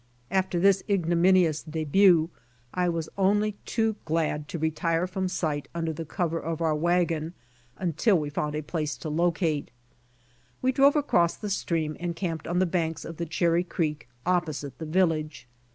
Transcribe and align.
After 0.31 0.59
this 0.59 0.81
ignominious 0.89 1.61
debut 1.61 2.31
I 2.73 2.89
was 2.89 3.07
only 3.19 3.51
too 3.67 3.95
glad 4.05 4.47
to 4.47 4.57
retire 4.57 5.05
from 5.05 5.27
sight 5.27 5.67
under 5.75 5.93
the 5.93 6.05
cover 6.05 6.39
of 6.39 6.59
our 6.59 6.73
wagoii 6.75 7.33
until 7.77 8.17
we 8.17 8.31
found 8.31 8.55
a 8.55 8.63
place 8.63 8.97
to 8.97 9.09
locate. 9.09 9.69
We 10.59 10.71
drove 10.71 10.95
across 10.95 11.35
the 11.35 11.51
stream 11.51 11.97
and 11.99 12.15
camped 12.15 12.47
on 12.47 12.57
the 12.57 12.65
banks 12.65 13.05
of 13.05 13.17
the 13.17 13.27
Cherry 13.27 13.63
creek 13.63 14.09
opposite 14.25 14.79
the 14.79 14.87
village. 14.87 15.47